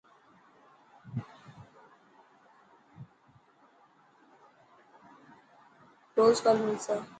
[6.15, 6.97] زرور ڦل ملسي.